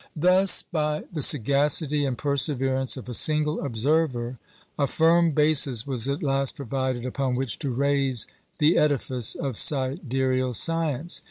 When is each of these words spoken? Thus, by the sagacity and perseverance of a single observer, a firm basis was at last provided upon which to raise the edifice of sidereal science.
Thus, 0.15 0.63
by 0.63 1.03
the 1.13 1.21
sagacity 1.21 2.05
and 2.05 2.17
perseverance 2.17 2.97
of 2.97 3.07
a 3.07 3.13
single 3.13 3.63
observer, 3.63 4.39
a 4.75 4.87
firm 4.87 5.29
basis 5.29 5.85
was 5.85 6.09
at 6.09 6.23
last 6.23 6.55
provided 6.55 7.05
upon 7.05 7.35
which 7.35 7.59
to 7.59 7.69
raise 7.69 8.25
the 8.57 8.79
edifice 8.79 9.35
of 9.35 9.57
sidereal 9.57 10.55
science. 10.55 11.19